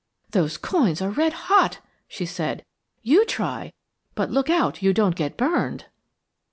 "Those 0.31 0.57
coins 0.57 0.99
are 0.99 1.11
red 1.11 1.31
hot," 1.31 1.77
she 2.07 2.25
said. 2.25 2.65
"You 3.03 3.23
try 3.23 3.71
but 4.15 4.31
look 4.31 4.49
out 4.49 4.81
you 4.81 4.95
don't 4.95 5.15
get 5.15 5.37
burned." 5.37 5.85